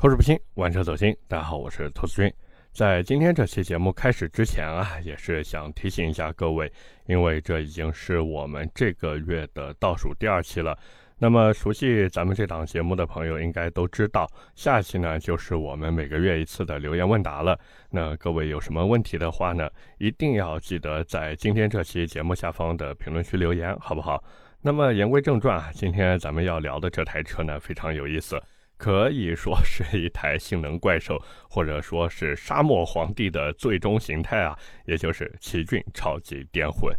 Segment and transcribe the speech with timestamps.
[0.00, 1.12] 口齿不清，玩车走心。
[1.26, 2.32] 大家好，我是投资君。
[2.72, 6.72] 在今天这期节目开始之前啊，也是想提醒一下各位，
[7.06, 10.78] 因为这已经是我们这个月的倒数第二期了。
[11.18, 14.24] 那么熟悉咱们这档节目的朋友应该都知道，
[14.54, 17.58] 下期呢就是我们每个月一次的留言问答了。
[17.90, 19.68] 那各位有什么问题的话呢，
[19.98, 24.22] 一定要记得在今天这期节目下方的评论区留言，好不好？
[24.62, 28.40] 那么言归正传啊，今天咱们要聊的这台车呢非常有意思。
[28.78, 31.20] 可以说是一台性能怪兽，
[31.50, 36.94] 或者说是沙漠皇帝的最终形态啊，也就是奇骏超级电混。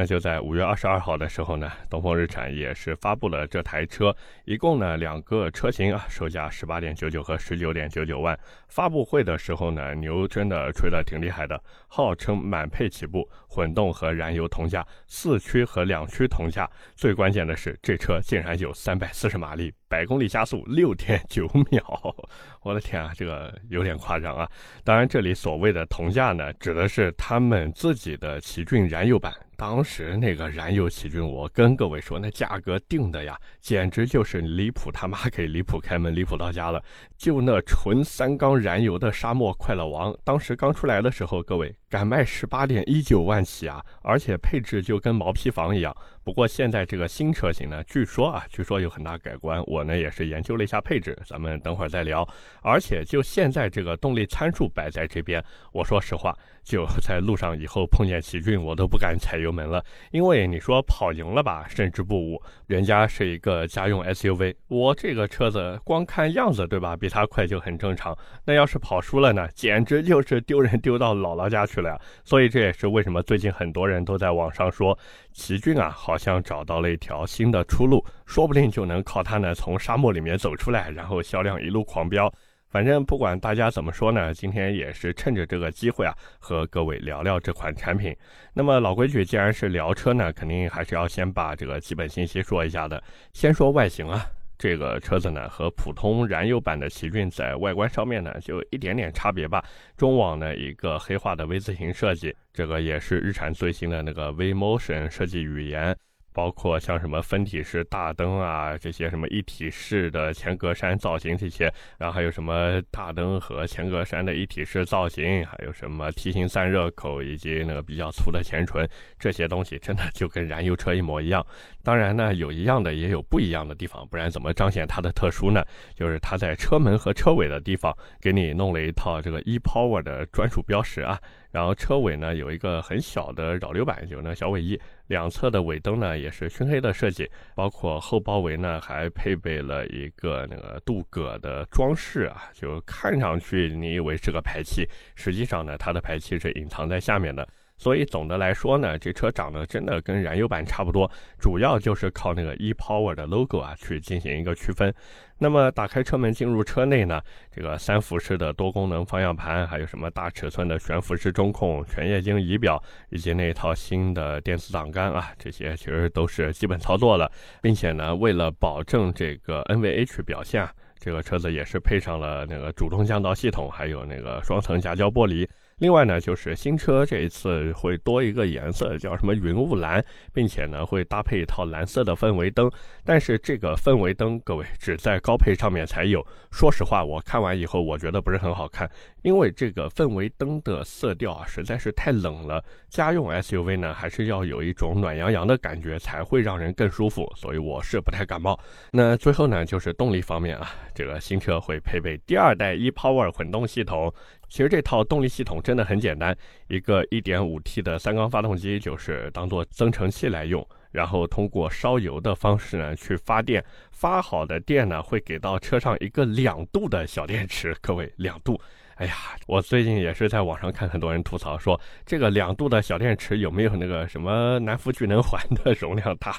[0.00, 8.38] 那就在五月二十二号的时候呢，东风日产也是发布了这台车，一共呢两个车型啊，售价十八点九九和十九点九九万。
[8.66, 16.66] 发布会的时候呢，牛真的吹得挺厉害的，号称满配起步，混动和燃油同价，四驱和两驱同价。
[16.96, 22.16] 最关键的是，这车竟然有三百四十马力，百公里加速六点九秒。
[22.62, 24.48] 我的天啊，这个有点夸张啊！
[24.82, 29.30] 当然，这里所谓的同价呢，指的是他们自己的奇骏燃油版。
[29.60, 36.82] 当时那个燃油奇骏，我跟各位说，那价格定的呀，简直就是离谱他妈给离谱开门，离谱到家了。
[37.18, 45.94] 就那纯三缸燃油的沙漠快乐王，当时刚出来的时候，各位敢卖十八点一九万起啊，而且配置就跟毛坯房一样。
[46.22, 49.60] 不过现在这个新车型呢，据说啊，据说有很大改观。
[49.66, 52.26] 我呢也是研究了一下配置，咱们等会儿再聊。
[52.62, 56.32] 而且就现在这个动力参数摆在这边，我说实话。
[56.62, 59.82] 就在路上以后碰见奇骏，我都不敢踩油门了，
[60.12, 62.40] 因为你说跑赢了吧，胜之不武。
[62.66, 66.94] 人家是一个家用 SUV，我这个车子光看样子，对吧？
[66.94, 68.16] 比它快就很正常。
[68.44, 72.00] 那要是跑输了呢，简直就是丢人丢到姥姥家去了。
[72.24, 74.98] 所以这也是为什么最近很多人都在网上说，
[75.32, 82.32] 奇骏啊，好像找到了一条新的出路，说不定就能靠它呢从沙漠里面走出来，然后销量一路狂飙。
[82.68, 88.16] 反正不管大家怎么说呢，今天也是趁着这个机会啊，和各位聊聊这款产品。
[88.54, 93.02] 那么老规矩，既然是聊车呢，肯定还是要先把这个基本信息说一下的。
[93.32, 94.24] 先说外形啊，
[94.60, 99.64] 这个车子呢和普通燃油版的奇骏在外观上面呢就一点点差别吧。
[99.96, 105.96] 中网呢一个黑化的 V 字形设计，这个也是日产最新的那个 V Motion 设计语言。
[106.32, 111.64] 包括像什么分体式大灯啊，这些什么一体式的前格栅造型这些，
[111.98, 118.88] 然后还有什么大灯和前格栅的一体式造型，还有什么梯形散热口以及那个比较粗的前唇，
[119.18, 121.44] 这些东西真的就跟燃油车一模一样。
[121.82, 125.64] 当然呢，有一样的也有不一样的地方，不然怎么彰显它的特殊呢？
[125.94, 131.18] 就是它在车门和车尾的地方给你弄了一套这个 ePower 的专属标识啊。
[131.50, 147.48] 然后车尾呢有一个很小的扰流板，就那小尾翼，两侧的尾灯呢也是熏黑的设计，包括后包围呢还配备了一个那个镀铬的装饰啊，就看上去你以为是个排气，实际上呢它的排气是隐藏在下面的。
[147.80, 154.94] 所以总的来说呢，这车长得真的跟燃油版差不多，主要就是靠那个 ePower 的 logo 啊去进行一个区分。
[155.38, 175.48] 那么打开车门进入车内呢，这个三辐式的多功能方向盘，还有什么大尺寸的悬浮式中控、全液晶仪表，以及那套新的电子档杆啊，这些其实都是基本操作了，并且呢，为了保证这个 NVH 表现啊，这个车子也是配上了那个主动降噪系统，还有那个双层夹胶玻璃。
[175.80, 182.70] 另外呢，就是新车这一次会多一个颜色，叫什么云雾蓝，并且呢会搭配一套蓝色的氛围灯。
[183.02, 186.24] 但是这个氛围灯，各位只在高配上面才有。
[186.50, 188.90] 说实话，我看完以后，我觉得不是很好看，
[189.22, 192.62] 因为这个氛围灯的色调啊实在是太冷了。
[192.90, 197.26] 家用 SUV 呢，还是要有一种暖洋洋的感觉，才会让人更舒服。
[197.34, 198.58] 所以我是不太感冒。
[198.92, 204.12] 那最后呢，就是动力方面啊，这个新车会配备第二代 ePower 混动系统。
[204.50, 218.60] 其实这套动力系统真的很简单，一个 1.5T 的三缸发动机就是当做增程器来用，然后通过烧油的方式呢去发电，发好的电呢会给到车上一个两度的小电池，各位两度。
[219.00, 219.14] 哎呀，
[219.46, 226.36] 我最近也是在网上看很多人吐槽说，这个两度的小电池有没有那个什么南孚聚能环的容量大？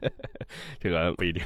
[0.78, 1.42] 这个不一定。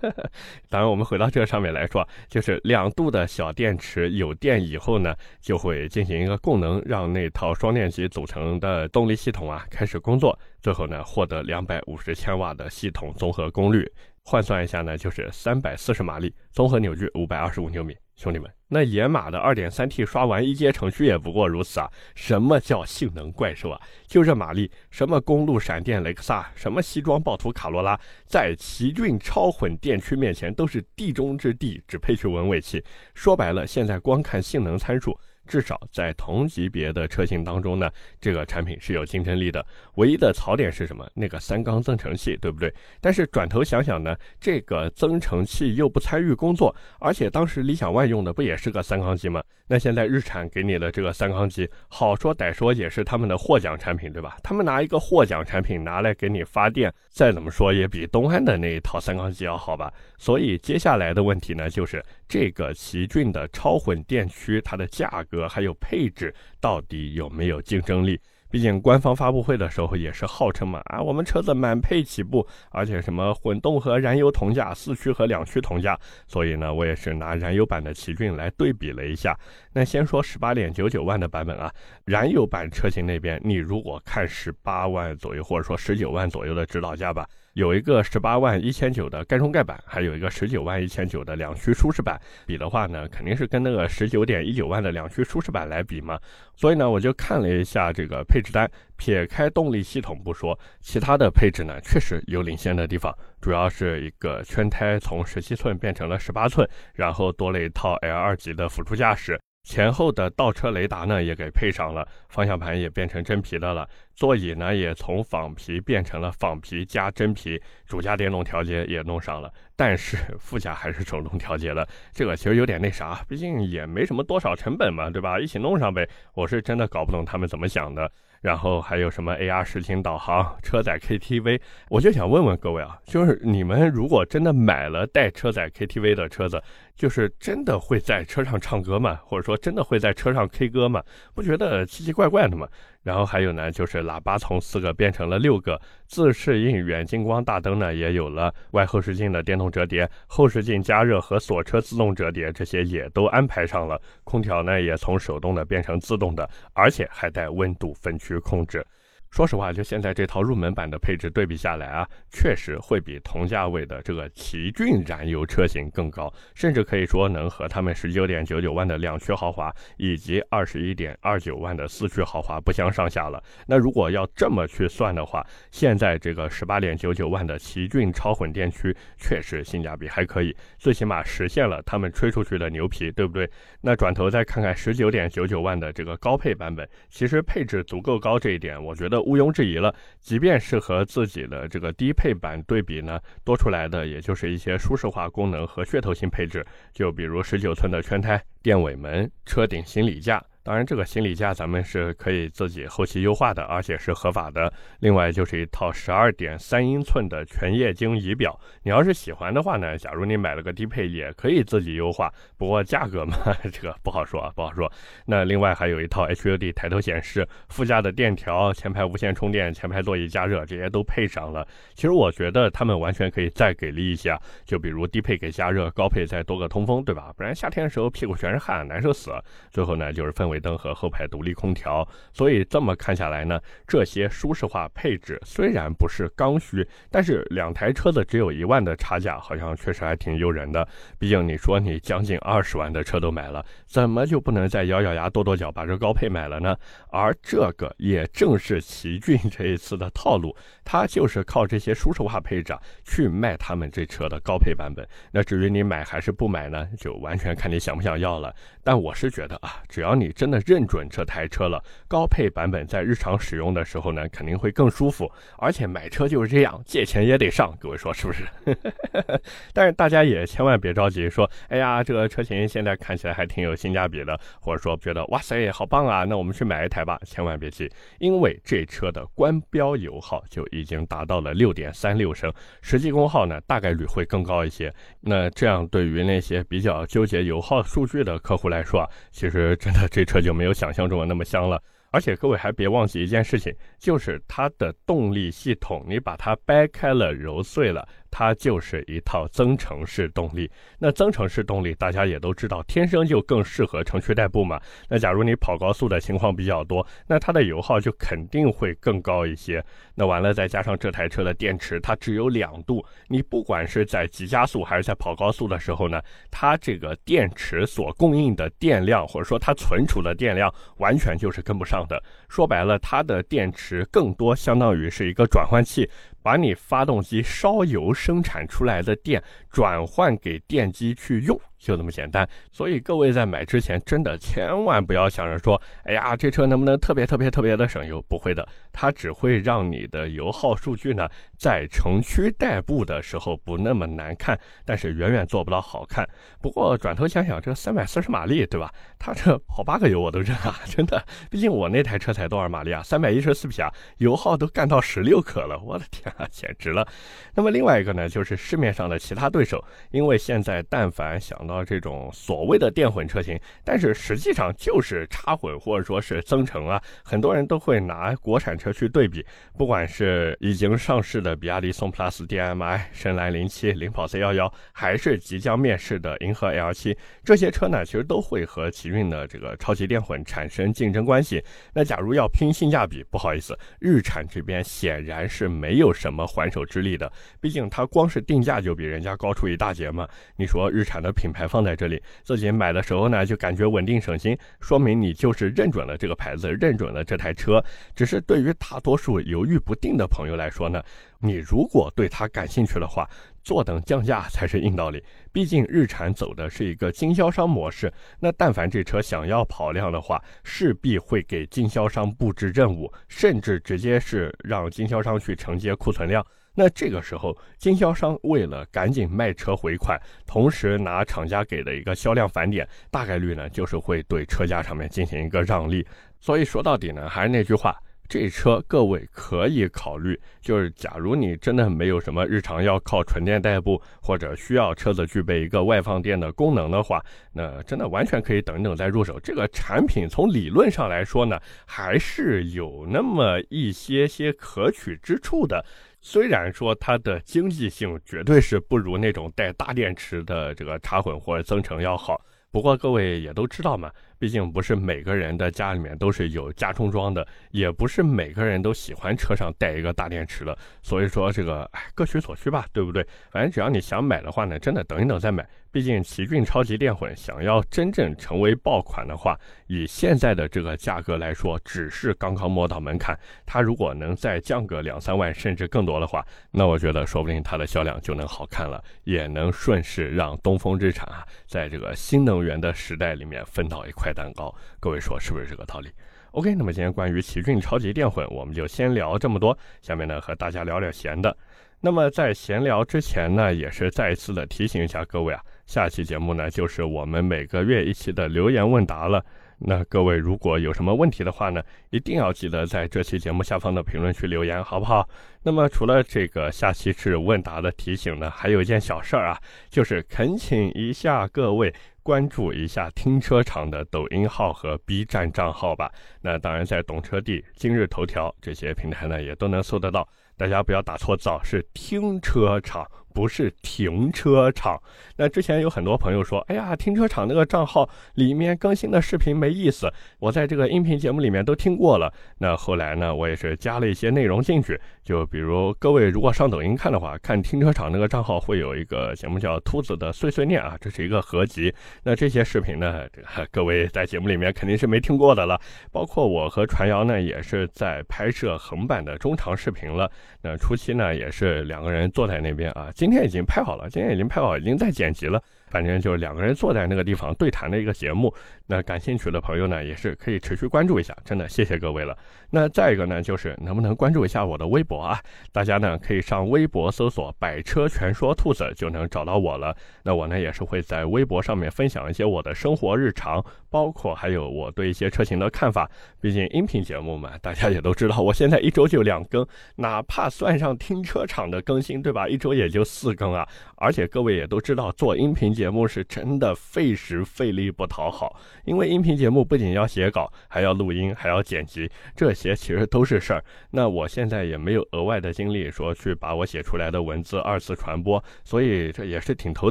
[0.68, 13.90] 当然，我们回到这个上面来说，就是两度的小电池有电以后呢，就会进行一个供能，让那套双电机组成的动力系统啊开始工作，最后呢获得两百五十千瓦的系统综合功率，
[14.24, 17.96] 换算一下呢就是三百四十马力，综合扭矩五百二十五牛米。
[18.16, 21.90] 兄弟们，那野马的 2.3T 刷完一阶程序也不过如此啊！
[22.14, 23.80] 什么叫性能怪兽啊？
[24.06, 32.82] 就这马力，什么公路闪电雷克萨，什么西装暴徒卡罗拉，在奇骏超混电驱面前都是地中之地，只配去闻尾气。
[33.12, 35.18] 说白了，现在光看性能参数。
[35.50, 39.66] 至少在同级别的车型当中呢，这个产品是有竞争力的。
[39.96, 41.04] 唯一的槽点是什么？
[41.12, 42.72] 那个三缸增程器，对不对？
[43.00, 49.42] 但是转头想想呢，这个增程器又不参与工作，而且当时理想 ONE 用的不也是个三缸机吗？
[49.66, 54.36] 那现在日产给你的这个三缸机，好说歹说也是他们的获奖产品，对吧？
[54.42, 59.92] 他们拿一个获奖产品拿来给你发电，再怎么说也比东安的那一套三缸机要好吧？
[60.20, 68.20] 所以接下来的问题呢，就是这个奇骏的超混电驱，它的价格还有配置到底有没有竞争力？
[68.50, 75.98] 毕竟官方发布会的时候也是号称嘛啊，我们车子满配起步，而且什么混动和燃油同价，四驱和两驱同价。
[76.26, 79.38] 所以呢，我也是拿燃油版的奇骏来对比了一下。
[79.72, 81.72] 那先说十八点九九万的版本啊，
[82.04, 87.24] 燃油版车型那边，你如果看十八万左右，或者说十九万左右的指导价吧。
[87.54, 92.20] 有一个十八万一千九的盖中盖版，还有一个十九万一千九的两驱舒适版。
[92.46, 96.18] 比的话呢，肯定是跟那个十九点一九万的两驱舒适版来比嘛。
[96.54, 103.12] 所以呢，我就看了一下这个配置单，撇开动力系统不说，其他的配置呢确实有领先的地方。
[103.40, 109.40] 主要是一个圈胎从十七寸变成了十八寸，然后多了一套 L 二级的辅助驾驶。
[109.62, 125.38] 前后的倒车雷达呢也给配上了，方向盘也变成真皮的了，座椅呢也从仿皮变成了仿皮加真皮，主驾电动调节也弄上了，但是副驾还是手动调节的，这个其实有点那啥，毕竟也没什么多少成本嘛，对吧？
[125.38, 128.10] 一起弄上呗，我是真的搞不懂他们怎么想的。
[128.40, 136.62] 然后还有什么 AR 实景导航、车载 KTV，我就想问问各位啊，就是你们如果真的买了带车载 KTV 的车子，
[136.96, 139.20] 就是真的会在车上唱歌吗？
[139.24, 141.02] 或者说真的会在车上 K 歌吗？
[141.34, 142.66] 不觉得奇奇怪怪的吗？
[143.02, 158.86] 然后还有呢，就是喇叭从四个变成了六个，自适应远近光大灯呢也有了，外后视镜的电动折叠，后视镜加热和锁车自动折叠这些也都安排上了，空调呢也从手动的变成自动的，而且还带温度分区控制。
[159.30, 173.40] 说实话，就现在这套入门版的配置对比下来啊，确实会比同价位的这个奇骏燃油车型更高，甚至可以说能和他们十九点九九万的两驱豪华以及二十一点二九万的四驱豪华不相上下了。
[173.68, 183.48] 那如果要这么去算的话，现在这个十八点九九万的奇骏超混电驱确实性价比还可以，最起码实现了他们吹出去的牛皮，对不对？
[183.80, 189.19] 那转头再看看十九点九九万的这个高配版本，其实配置足够高这一点，我觉得。
[189.22, 200.42] 毋庸置疑了，即便是和自己的这个低配版对比呢，多出来的也就是一些舒适化功能和噱头性配置，就比如十九寸的圈胎、电尾门、车顶行李架。
[200.62, 204.70] 当然，这个行李架咱们是可以自己后期优化的，而且是合法的。
[204.98, 212.30] 另外就是一套十二点三英寸的全液晶仪表，你要是喜欢的话呢，假如你买了个低配，也可以自己优化。
[212.58, 213.38] 不过价格嘛，
[213.72, 214.92] 这个不好说啊，不好说。
[215.24, 221.66] 那另外还有一套 HUD 抬头显示，副驾的电调、前排无线充电、前排座椅加热，这些都配上了。
[221.94, 227.32] 其实我觉得他们完全可以再给力一下，就比如低配给加热，高配再多个通风，对吧？
[227.34, 229.32] 不然夏天的时候屁股全是汗，难受死。
[229.70, 230.49] 最后呢，就是分。
[230.50, 240.86] 尾灯和后排独立空调，所以这么看下来呢，这些舒适化配置虽然不是刚需，但是两台车子只有一万的差价，好像确实还挺诱人的。
[241.18, 246.76] 毕竟你说你将近二十万的车都买了，怎么就不能再咬咬牙跺跺脚把这高配买了呢？
[247.10, 255.06] 而这个也正是奇骏这一次的套路，它就是靠这些舒适化配置去卖他们这车的高配版本。
[255.30, 258.52] 那至于你买还是不买呢，就完全看你想不想要了。
[258.82, 260.32] 但我是觉得啊，只要你。
[260.40, 265.30] 真的认准这台车了，高配版本在日常使用的时候呢，肯定会更舒服。
[265.58, 268.42] 而且买车就是这样，借钱也得上，各位说是不是？
[269.74, 277.20] 但是大家也千万别着急，说哎呀，这个车型现在看起来还挺有性价比的，或者说觉得哇塞，好棒啊，那我们去买一台吧。
[277.26, 277.86] 千万别急，
[278.18, 284.90] 因为这车的官标油耗就已经达到了六点三六升，实际功耗呢大概率会更高一些。
[285.20, 290.24] 那这样对于那些比较纠结油耗数据的客户来说啊，其实真的这。
[290.30, 291.82] 车就没有想象中的那么香了，
[292.12, 298.06] 而且各位还别忘记一件事情，就是它的动力系统，你把它掰开了揉碎了。
[298.30, 300.70] 它就是一套增程式动力。
[300.98, 304.80] 那增程式动力大家也都知道，天生就更适合城区代步嘛。
[305.08, 309.84] 那假如你跑高速的情况比较多，那它的油耗就肯定会更高一些。
[310.14, 316.20] 那完了，再加上这台车的电池，它只有两度，你不管是在急加速还是在跑高速的时候呢，
[316.50, 322.22] 它这个电池所供应的电量，或者说它存储的电量，完全就是跟不上的。
[322.48, 326.08] 说白了，它的电池更多相当于是一个转换器。
[326.42, 331.58] 把你发动机烧油生产出来的电转换给电机去用。
[331.80, 338.20] 就那么简单，所以各位在买之前真的千万不要想着说，哎呀，这车能不能特别特别特别的省油？
[338.28, 346.28] 不会的，它只会让你的油耗数据呢，在城区代步的时候不那么难看，但是远远做不到好看。
[346.60, 348.92] 不过转头想想，这三百四十马力，对吧？
[349.18, 351.24] 它这跑八个油我都认啊， 真的。
[351.50, 353.02] 毕竟我那台车才多少马力啊？
[353.02, 357.08] 三百一十四匹啊，油耗都干到十六克了，我的天啊，简直了。
[357.54, 361.60] 那么另外一个呢，就是市面上的其他对对手，因为现在但凡想。
[361.70, 369.44] 到这种所谓的电混车型，但是实际上就是插混或者说是增程啊，很多人都会拿国产车去对比，
[369.76, 381.62] 不管是已经上市的比亚迪宋 PLUS DM-i、深蓝零七、领跑 C11，还是即将面世的银河 L7，这些车呢，其实都会和奇骏的这个超级电混产生竞争关系。
[381.92, 390.28] 那假如要拼性价比，不好意思，日产这边显然是没有什么还手之力的，毕竟它光是定价就比人家高高出一大截嘛。
[390.56, 391.60] 你说日产的品牌。
[391.70, 397.80] 放在这里，自己买的时候呢，就感觉稳定省心，说明你就是认准了这个牌子，认准了这台车。
[398.16, 401.00] 只是对于大多数犹豫不定的朋友来说呢，
[401.38, 403.28] 你如果对它感兴趣的话，
[403.62, 405.22] 坐等降价才是硬道理。
[405.52, 416.44] 毕竟日产走的是一个经销商模式，那但凡这车想要跑量的话，势必会给经销商布置任务，甚至直接是让经销商去承接库存量。
[416.74, 426.06] 那这个时候，经销商为了赶紧卖车回款，同时拿厂家给的一个销量返点，大概率呢就是会对车价上面进行一个让利。
[426.38, 427.94] 所以说到底呢，还是那句话，
[428.28, 437.20] 这车各位可以考虑，就是假如你真的没有什么日常要靠纯电代步，或者需要车子具备一个外放电的功能的话，
[437.52, 439.38] 那真的完全可以等等再入手。
[439.40, 445.84] 这个产品从理论上来说呢，还是有那么一些些可取之处的。
[446.20, 454.10] 虽然说它的经济性绝对是不如那种带大电池的这个插混或者增程要好，不过各位也都知道嘛，
[454.40, 463.24] 毕竟不是每个人的家里面都是有加充装的，也不是每个人都喜欢车上带一个大电池的，所以说这个哎各取所需吧，对不对？
[463.50, 465.68] 反正只要你想买的话呢，真的等一等再买。
[465.92, 473.36] 毕竟奇骏超级电混想要真正成为爆款的话，以现在的这个价格来说，只是刚刚摸到门槛。
[473.66, 484.74] 它如果能再降个两三万，甚至更多的话，那我觉得说不定它的销量就能好看了，也能顺势让东风日产啊，在这个新能源的时代里面分到一块蛋糕。
[484.98, 486.08] 各位说是不是这个道理
[486.52, 489.76] ？OK，那么今天关于奇骏超级电混，我们就先聊这么多。
[490.02, 491.56] 下面呢，和大家聊聊闲的。
[492.00, 495.60] 那么在闲聊之前呢，也是再一次的提醒一下各位啊。
[495.86, 499.44] 下期节目呢，就是我们每个月一期的留言问答了。
[499.82, 505.26] 那各位如果有什么问题的话呢，一定要记得在这期节目下方的评论区留言，好不好？
[505.62, 509.58] 那么除了这个下期是问答的提醒呢，还有一件小事儿啊，
[509.88, 511.92] 就是恳请一下各位
[512.22, 516.12] 关注一下停车场的抖音号和 B 站账号吧。
[516.42, 520.28] 那当然，在懂车帝、今日头条这些平台呢，也都能搜得到。
[520.58, 523.10] 大家不要打错字，是停车场。
[523.32, 525.00] 不是停车场。
[525.36, 532.32] 那之前有很多朋友说：“哎呀，停车场那个账号里面更新的视频没意思。”我在这个音频节目里面都听过了。
[532.58, 535.00] 那后来呢，我也是加了一些内容进去。
[535.24, 541.94] 就比如各位如果上抖音看的话，看停车场那个账号会有一个节目叫《秃子的碎碎念》啊，这是一个合集。
[542.24, 545.80] 那这些视频呢，这个各位在节目里面肯定是没听过的了。
[546.10, 550.30] 包括我和传谣呢，也是在拍摄横版的中长视频了。
[550.62, 553.08] 那初期呢，也是两个人坐在那边啊。
[553.20, 555.62] 今天已经拍好了，今天已经拍好，已经在剪辑了。
[555.90, 558.52] 反正就是两个人坐在那个地方对谈的一个节目。
[558.86, 561.36] 那感兴趣的朋友呢，也是可以持续关注一下。
[561.44, 562.36] 真的谢谢各位了。
[562.70, 565.38] 那再一个呢，就是能不能关注一下我的微博啊？
[565.72, 569.94] 大家呢可以上微博搜索“百车全说兔子”就能找到我了。
[570.22, 576.10] 那我呢也是会在微博上面分享一些我的生活日常，包括还有我对一些车型的看法。
[576.40, 582.48] 毕竟音频节目嘛，大家也都知道，我现在一周就两更，哪怕算上停车场的更新，对吧？
[582.48, 583.66] 一周也就四更啊。
[583.96, 592.06] 而且各位也都知道，做音频节目是真的费时费力不讨好，因为音频节目不仅要写稿，还要录音，还要剪辑，
[592.36, 593.64] 这些其实都是事儿。
[593.90, 599.90] 那我现在也没有额外的精力说去把我写出来的文字二次传播，所以这也是挺头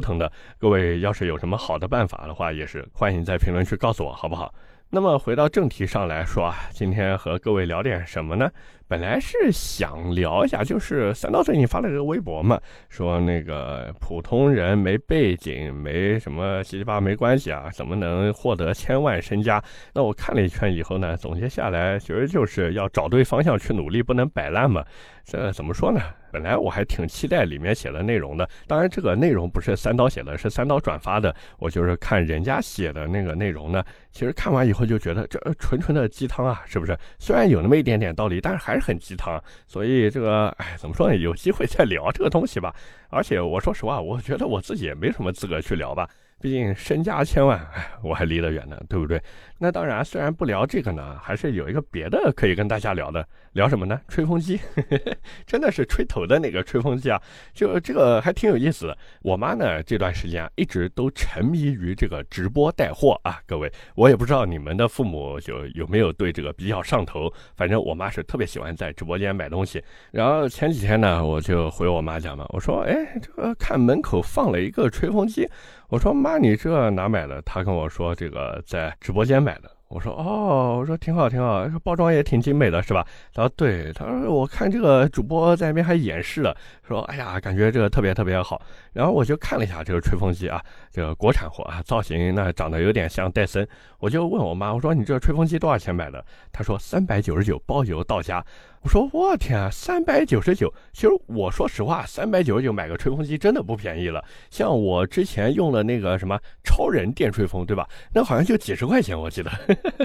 [0.00, 0.30] 疼的。
[0.60, 4.54] 各位要是有什么好的办法的话，也是欢迎在评论区告诉我，好不好？
[4.92, 8.50] 那么回到正题上来说啊，今天和各位聊点什么呢？
[8.88, 19.62] 本来是想聊一下，就是三刀最近发了这个微博嘛，说那个普通人没背景、没什么七七八没关系啊，怎么能获得千万身家？
[19.94, 24.84] 那我看了一圈以后呢，总结下来，其实就是要找对方向去努力，不能摆烂嘛。
[25.30, 26.00] 这怎么说呢？
[26.32, 31.32] 本来我还挺期待里面写的内容的，当然这个内容不是三刀写的，是三刀转发的。
[31.60, 36.98] 我就是看人家写的那个内容呢，其实看完以后就觉得这纯纯的鸡汤啊，是不是？
[37.20, 39.40] 虽然有那么一点点道理，但是还是很鸡汤。
[39.68, 41.14] 所以这个，哎，怎么说呢？
[41.14, 42.74] 有机会再聊这个东西吧。
[43.08, 46.10] 而且我说实话，我觉得我自己也没什么资格去聊吧。
[46.40, 49.22] 毕竟身价千万， 哎，我还离得远呢，对不对？
[49.58, 53.26] 那当然，虽然不聊这个呢，还是有一个别的可以跟大家聊的。
[53.52, 54.00] 聊什么呢？
[54.06, 54.60] 吹风机，
[55.44, 57.20] 真的是吹头的那个吹风机啊！
[57.52, 58.96] 就这个还挺有意思的。
[59.22, 63.40] 我妈呢，这段时间啊，一直都沉迷于这个直播带货啊。
[63.48, 67.30] 各位，我也不知道你们的父母就有没有对这个比较上头。
[67.56, 69.82] 反正我妈是特别喜欢在直播间买东西。
[70.12, 75.46] 然后前几天呢，我就回我妈讲嘛，我说：“哎，这个看门口放了一个吹风机。”
[75.90, 83.04] 我说：“妈，你这哪买的？”他跟我说：“这个在直播间买的。”我说：“哦，我说挺好，挺好，包装也挺精美的，是吧？”
[83.34, 86.56] 他说：“对。”他说：“我看这个主播在那边还演示了，
[86.86, 93.66] 说：‘哎呀，感觉这个特别特别好。’然后我就看了一下这个吹风机啊，这个国产货啊，造型那长得有点像戴森。
[93.98, 98.44] 我就问我妈：‘我说你这个吹风机多少钱买的？’她说：‘三百九十九，包邮到家。’
[98.82, 100.72] 我说我天啊，三百九十九！
[100.90, 104.24] 其实我说实话，三百九十九买个吹风机真的不便宜了。
[104.48, 107.86] 像我之前用的那个什么超人电吹风，对吧？
[108.10, 109.50] 那好像就几十块钱，我记得。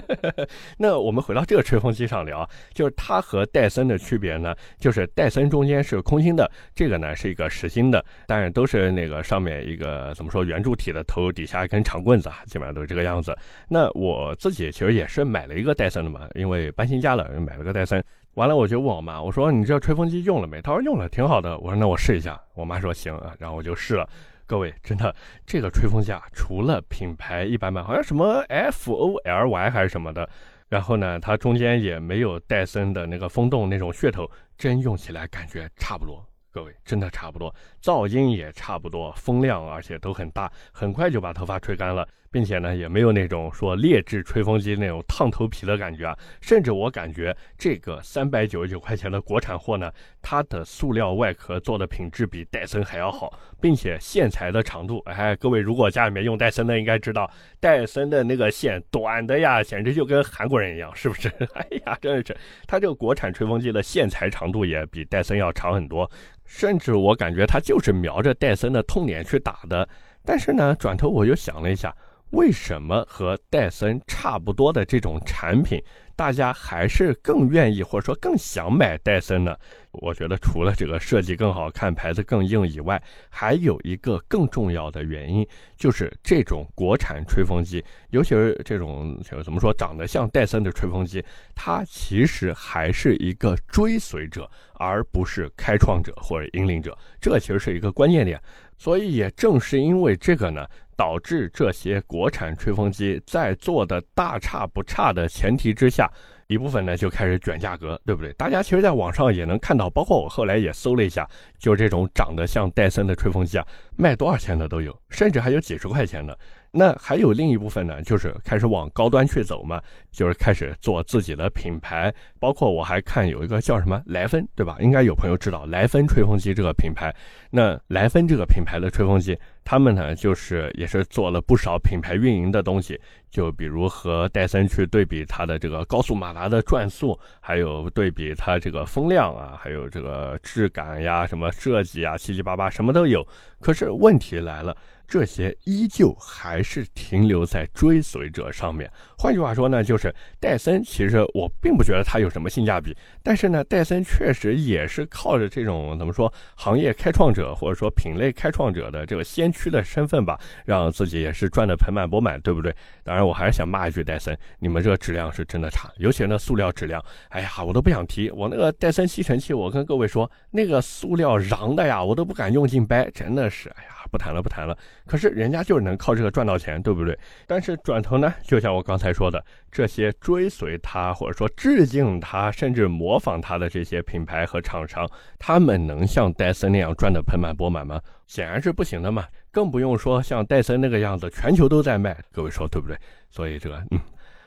[0.78, 13.38] 那我们回到这个吹风机上聊，就是它和戴森的区别呢，就是戴森中间是空心的，这个呢是一个实心的，但是都是是那个上面一个怎么说圆柱体的头，底下一根长棍子啊，基本上都是这个样子。
[13.70, 18.04] 那我自己其实也是买了一个戴森的嘛，因为搬新家了，买了个戴森。
[18.36, 20.62] 完了，我就问我妈，我说你这吹风机用了没？
[20.62, 21.58] 她说用了，挺好的。
[21.60, 22.40] 我说那我试一下。
[22.54, 24.08] 我妈说行啊，然后我就试了。
[24.46, 25.16] 各位，真的
[25.46, 30.30] 这个吹风机啊，除了品牌一般般，好像什么 F O L Y 还是什么的，
[30.68, 36.24] 然后呢，它中间也没有戴森的那个风洞那种噱头，真用起来感觉差不多。
[36.56, 42.08] 各位，真的差不多，噪音也差不多，风量而且都很大，很快就把头发吹干了。
[42.36, 49.90] 并且呢，也没有那种说劣质吹风机那种烫头皮的感觉啊，甚至我感觉这个三百九十九块钱的国产货呢，
[50.22, 57.32] 它的塑料外壳做的品质比戴森还要好，并且线材的长度，哎，各位如果家里面用戴森的，应该知道
[57.62, 61.30] 戴森的那个线短的呀，简直就跟韩国人一样，是不是？
[61.56, 66.12] 哎呀，真的是，它这个国产吹风机的线材长度也比戴森要长很多，
[66.44, 69.88] 甚至我感觉它就是瞄着戴森的痛点去打的。
[70.26, 71.96] 但是呢，转头我又想了一下。
[72.32, 75.82] 为什么和戴森差不多的这种产品，
[76.16, 79.56] 大家还是更愿意或者说更想买戴森呢？
[79.92, 91.24] 我觉得除了这个设计更好看、牌子更硬以外，还有一个更重要的原因，就是这种国产吹风机，尤其是这种就怎么说长得像戴森的吹风机，
[91.56, 96.98] 它其实还是一个追随者，而不是开创者或者引领者。
[97.22, 98.42] 这其实是一个关键点。
[98.78, 100.68] 所以也正是因为这个呢。
[100.96, 106.10] 导致这些国产吹风机在做的大差不差的前提之下，
[106.48, 108.32] 一部分呢就开始卷价格，对不对？
[108.34, 111.28] 大家其实在网上也能看到，包括我后来也搜了一下，
[111.58, 113.66] 就这种长得像戴森的吹风机啊，
[113.98, 116.38] 卖多少钱的都有，甚至还有几十块钱的。
[116.78, 119.82] 那还有另一部分呢，就是开始往高端去走嘛，
[120.12, 122.14] 就是开始做自己的品牌。
[122.38, 124.76] 包括我还看有一个叫什么莱芬，对吧？
[124.82, 127.16] 应该有朋友知道莱芬吹风机这个品牌。
[127.50, 133.00] 那莱芬这个品牌的吹风机，他们呢就是也是做了不少品牌运营的东西，
[133.36, 143.28] 就比如和戴森去对比它的这个高速马达的转速，还有对比它这个风量啊，还有这个质感呀、什么设计啊，七七八八什么都有。
[143.60, 144.74] 可是问题来了。
[145.08, 148.92] 这些依旧还是停留在追随者上面。
[149.18, 162.76] 换句话说呢，就是戴森其实我并不觉得它有什么性价比，但是呢，戴森确实也是靠着这种怎么说行业开创者或者说品类开创者的这个先驱的身份吧，让自己也是赚得盆满钵满，对不对？
[163.04, 168.30] 当然，我还是想骂一句戴森，你们这个质量是真的差，尤其那塑料质量，哎呀，我都不想提。
[168.32, 173.90] 我那个戴森吸尘器，我跟各位说，那个塑料瓤的呀，我都不敢用劲掰，真的是，哎呀。
[174.12, 174.78] 不谈了，不谈了。
[175.06, 177.18] 可是人家就是能靠这个赚到钱，对不对？
[177.46, 188.02] 但是转头呢，就像我刚才说的，这些追随他或者说致敬他，甚至模仿他的这些品牌和厂商，他们能像戴森那样赚得盆满钵满吗？
[188.26, 189.26] 显然是不行的嘛。
[189.52, 192.18] 更不用说像戴森那个样子，全球都在卖。
[192.34, 192.98] 各位说对不对？
[193.30, 194.00] 所以这个，嗯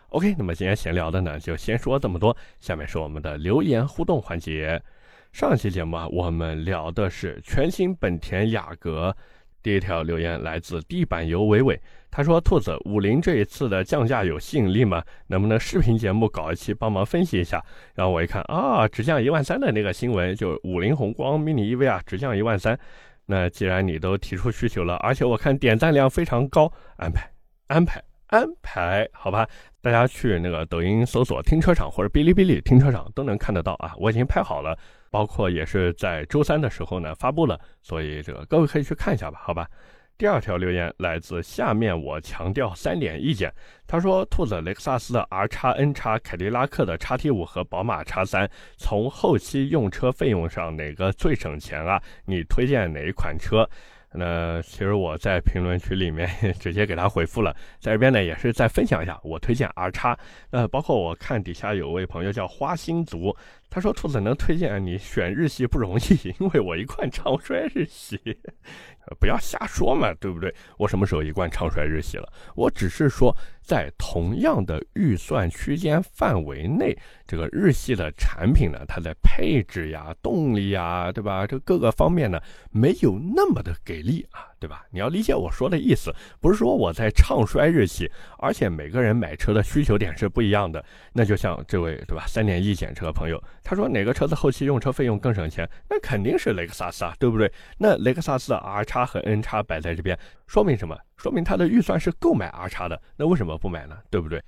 [0.08, 0.34] ，OK。
[0.36, 2.36] 那么今天闲聊的呢，就先说这么多。
[2.58, 4.82] 下面是我们的留言互动环节。
[5.30, 9.14] 上期节目啊，我们聊的是全新本田雅阁。
[9.68, 11.78] 第一条留言来自地板油伟伟，
[12.10, 15.04] 他说：“兔子五菱这一次的降价有吸引力吗？
[15.26, 17.62] 能不能视频节目搞一期帮忙分析一下？”
[17.94, 22.78] 然后我一看啊，直降一万三的那个新闻，就五菱宏光 mini EV 啊，直降一万三。
[23.26, 27.30] 那既然你都提出需求了，而且我看点赞量非常高，安排
[27.66, 29.46] 安排安排，好吧，
[29.82, 34.74] 大家去那个抖音搜索停车场或者哔哩哔哩停车场都能看得到啊，我已经拍好了。
[35.10, 39.68] 包括也是在周三的时候呢发布了，所以这个各位可以去看一下吧，好吧。
[40.16, 43.54] 第二条留言来自下面，我强调三点意见。
[43.86, 52.02] 他说：兔子雷克萨斯的 R 叉 N 叉、凯迪拉克的叉 T 五和宝马叉三，从后期用车费用上哪个最省钱啊？
[52.24, 53.64] 你推荐哪一款车？
[54.10, 56.26] 那其实我在评论区里面
[56.58, 60.18] 直接给他回复了，在这边呢也是再分享一下，我推荐 R 叉。
[60.50, 63.36] 呃，包括我看底下有位朋友叫花心族。
[63.70, 68.18] 他说：“兔子能推荐你选日系不容易， 因为我一贯唱衰日系，
[69.20, 70.54] 不要瞎说嘛，对不对？
[70.78, 72.32] 我什么时候一贯唱衰日系了？
[72.54, 81.46] 我只是说，在同样的预算区间范围内，这个日系的产品呢，它的配置呀、动力呀，对吧？
[81.46, 84.84] 这各个方面呢，没有那么的给力啊，对吧？
[84.90, 90.84] 你要理解我说的意思，不是说我在唱衰日系，而且每个人买车的需求点是不一样的。
[91.12, 92.24] 那就像这位，对吧？
[92.26, 95.68] 三点一检车朋友。”他说哪个车子后期用车费用更省钱？
[95.88, 97.50] 那肯定是雷克萨斯啊，对不对？
[97.78, 100.96] 那雷克萨斯的 R 叉和 N 叉摆在这边，说明什么？
[101.16, 103.00] 说明他的预算是购买 R 叉的。
[103.16, 103.96] 那为什么不买呢？
[104.10, 104.42] 对不对？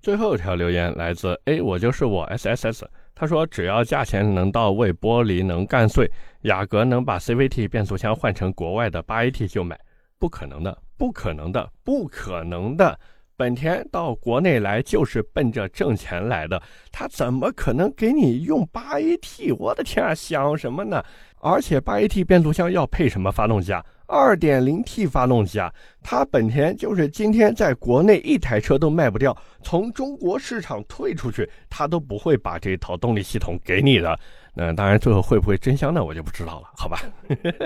[0.00, 2.84] 最后一条留言来自 A，我就是我 SSS。
[3.14, 6.10] 他说只要价钱能到位，玻璃能干碎，
[6.42, 9.78] 雅阁能把 CVT 变速箱换成国外的八 AT 就买。
[10.18, 12.98] 不可能的，不可能的，不可能的。
[13.34, 19.56] 本田到国内来就是奔着挣钱来的，他怎么可能给你用八 AT？
[19.58, 21.02] 我的天啊，想什么呢？
[21.42, 23.84] 而且八 AT 变速箱要配什么发动机啊？
[24.06, 25.72] 二点零 T 发动机啊？
[26.00, 34.16] 它本田就是今天在国内一台车都卖不掉，从中国市场退出去，它都不会把这套动力系统给你的。
[34.54, 36.04] 那当然，最后会不会真香呢？
[36.04, 36.98] 我就不知道了，好吧。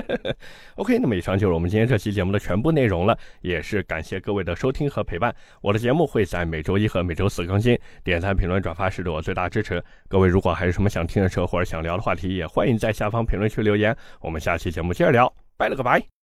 [0.77, 5.35] OK，那么以上就是我们今天这期节目的全部内容了，也是感谢各位的收听和陪伴。
[5.61, 9.83] 我的节目会在每周一和每周四更新，点赞、评论、转发是对我最大支持。
[10.09, 13.97] 各位如果还有什么想听的车或者想聊的话题，也欢迎在下方评论区留言。
[14.21, 16.16] 我们下期节目接着聊，拜了个拜。